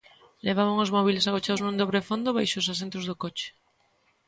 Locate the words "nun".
1.63-1.79